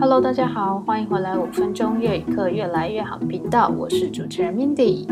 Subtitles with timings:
[0.00, 5.06] Hello，大家好，欢迎回来五分钟粤语课越来越好频道，我是主持人 Mindy。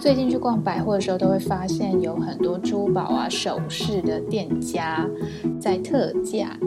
[0.00, 5.08] 最近去逛百货的时候，都会发现有很多珠宝啊、首饰的店家
[5.60, 6.58] 在特价。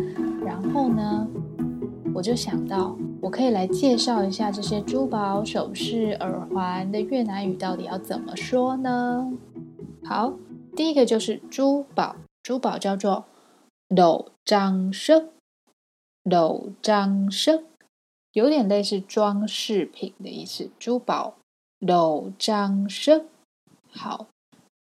[0.42, 1.28] 然后呢，
[2.14, 9.30] 我就想到，我可以来介绍一下这些珠宝、首饰、耳环的越南语到底要怎么说呢？
[10.06, 10.34] 好，
[10.78, 13.26] 第一个就是珠宝，珠宝叫做
[13.90, 14.94] đồ trang
[16.24, 17.64] sức，đồ trang sức，
[18.34, 20.70] 有点类似装饰品的意思。
[20.80, 21.38] 珠宝
[21.80, 23.26] 镂装饰。
[23.92, 24.28] 好，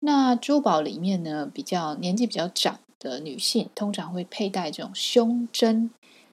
[0.01, 5.91] 那珠宝里面呢，比较年纪比较长的女性，通常会佩戴这种胸针。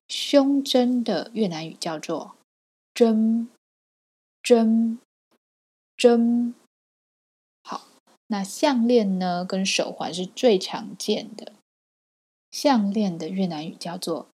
[0.08, 2.36] 胸针的越南语叫做
[2.94, 3.50] 针
[4.44, 5.00] 针
[5.98, 6.54] 针。
[7.64, 7.88] 好，
[8.28, 11.54] 那项链呢，跟手环是最常见的。
[12.52, 14.28] 项链的越南语叫做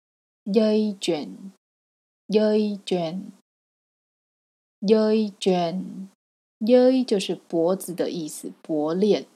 [0.46, 9.28] dây chuyền，dây chuyền，dây chuyền，dây 就是脖子的意思，脖链。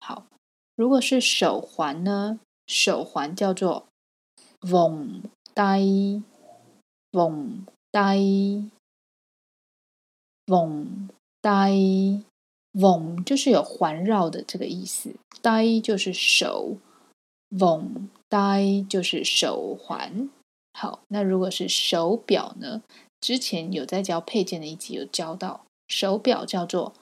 [0.00, 0.26] 好，
[0.74, 3.86] 如果是手环呢，手环叫做
[4.60, 5.22] vòng
[5.54, 8.68] tay，vòng tay，vòng
[11.42, 16.76] tay，vòng 就是有环绕的这个意思，tay 就是手
[17.50, 20.30] ，vòng tay 就是手环。
[20.72, 22.82] 好，那如果是手表呢？
[23.20, 26.94] 之前有在教配件的一集有教到，手表叫做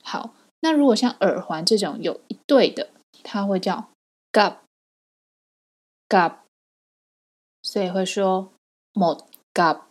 [0.00, 2.90] 好，那如果像耳环这种有一对的，
[3.24, 3.90] 它会叫
[4.32, 4.58] “gap
[6.08, 6.36] gap”
[7.70, 8.50] 所以会说
[8.94, 9.20] “một
[9.54, 9.82] cặp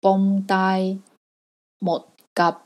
[0.00, 2.56] bông tai”，“một cặp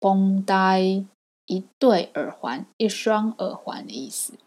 [0.00, 1.04] bông tai”，
[1.44, 4.38] 一对耳环，一双耳环的意思。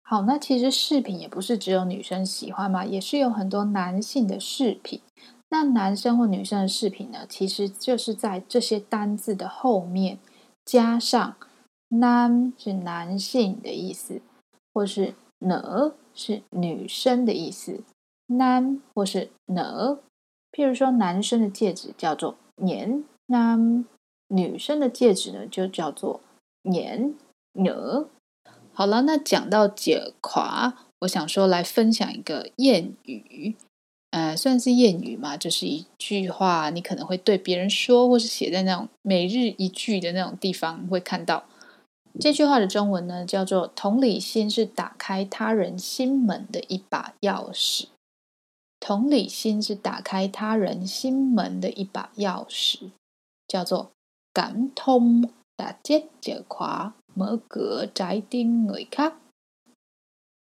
[0.00, 5.02] 好，那其实饰品也不是只有女生喜欢嘛，也是有很多男性的饰品。
[5.50, 10.18] 那男生或女生的饰品呢，其实就是在这些单字的后面
[10.64, 11.36] 加上
[11.88, 14.22] 男是男性的意思，
[14.72, 17.82] 或是呢是女生的意思
[18.26, 19.98] 男或是 “nữ”。
[20.52, 23.84] 譬如说，男生的戒指叫做年男
[24.28, 26.20] 女生的戒指呢就叫做
[26.62, 27.14] nhẫn
[27.52, 28.08] nữ。
[28.72, 33.54] 好了，那讲到解垮，我想说来分享一个谚语，
[34.10, 41.44] 呃，算是谚语嘛，就是一句话，你可能会对别人说，或是写在那种每日一句的那种地方会看到。
[42.20, 47.86] 这句话的中文呢，叫做“同理心是打开他人心门的一把钥匙”。
[48.86, 52.90] 同理心是打开他人心门的一把钥匙，
[53.48, 53.92] 叫做
[54.34, 56.92] “感通打结解垮”。
[57.16, 59.14] mở cửa trái tim người khác，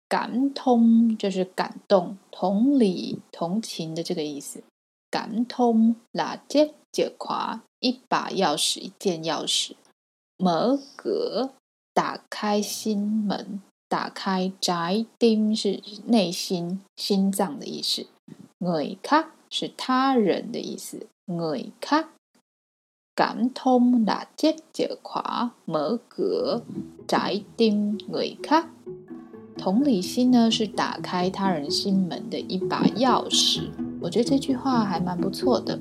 [0.09, 4.61] 感通就是感动、同理、同情的这个意思。
[5.09, 9.75] 感通，là chiếc chìa khóa，一把钥匙，一件钥匙。
[10.37, 11.51] mở cửa，
[11.93, 14.51] 打开心门，打开。
[14.59, 18.07] 宅丁是内心、心脏的意思。
[18.63, 21.07] Người khác 是他人的意思。
[21.25, 22.05] người khác。
[23.15, 26.61] cảm thông là chết chìa khóa mở cửa
[27.07, 28.65] trái tim người khác。
[29.57, 33.69] 同理心呢，是打开他人心门的一把钥匙。
[34.01, 35.79] 我觉得这句话还蛮不错的。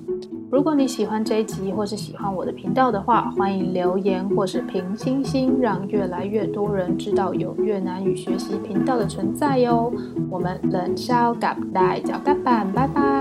[0.52, 9.90] 如果你喜欢这一集，或是喜欢我的频道的话，欢迎留言或是评星星，让越来越多人知道有越南语学习频道的存在哟。
[10.28, 13.11] 我们冷烧咖带脚咖板，拜拜。